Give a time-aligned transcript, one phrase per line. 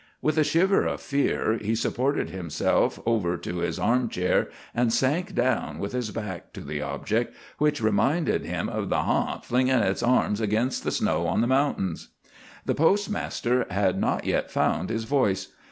[0.19, 5.35] With a shiver of fear, he supported himself over to his arm chair, and sank
[5.35, 10.01] down with his back to the object, which reminded him of the "harnt" flinging its
[10.01, 11.95] arms against the snow on the mountain.
[12.65, 15.49] The postmaster had not yet found his voice.